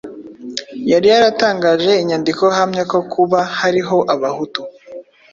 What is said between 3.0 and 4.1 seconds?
kuba hariho